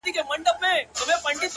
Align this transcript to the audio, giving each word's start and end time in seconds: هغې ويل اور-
هغې 0.07 0.21
ويل 0.27 0.45
اور- 0.49 1.49